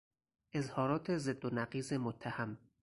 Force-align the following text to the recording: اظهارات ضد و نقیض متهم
اظهارات 0.53 1.17
ضد 1.17 1.45
و 1.45 1.49
نقیض 1.53 1.93
متهم 1.93 2.57